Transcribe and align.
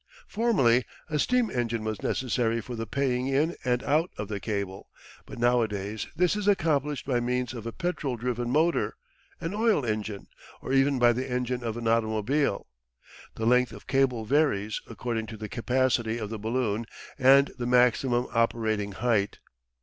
Formerly 0.27 0.83
a 1.09 1.19
steam 1.19 1.51
engine 1.51 1.83
was 1.83 2.01
necessary 2.01 2.59
for 2.59 2.75
the 2.75 2.87
paying 2.87 3.27
in 3.27 3.55
and 3.63 3.83
out 3.83 4.09
of 4.17 4.29
the 4.29 4.39
cable, 4.39 4.89
but 5.27 5.37
nowadays 5.37 6.07
this 6.15 6.35
is 6.35 6.47
accomplished 6.47 7.05
by 7.05 7.19
means 7.19 7.53
of 7.53 7.67
a 7.67 7.71
petrol 7.71 8.15
driven 8.17 8.49
motor, 8.49 8.95
an 9.39 9.53
oil 9.53 9.85
engine, 9.85 10.25
or 10.59 10.73
even 10.73 10.97
by 10.97 11.13
the 11.13 11.29
engine 11.29 11.63
of 11.63 11.77
an 11.77 11.87
automobile. 11.87 12.65
The 13.35 13.45
length 13.45 13.73
of 13.73 13.85
cable 13.85 14.25
varies 14.25 14.81
according 14.87 15.27
to 15.27 15.37
the 15.37 15.47
capacity 15.47 16.17
of 16.17 16.31
the 16.31 16.39
balloon 16.39 16.87
and 17.19 17.51
the 17.59 17.67
maximum 17.67 18.25
operating 18.33 18.93
height. 18.93 19.37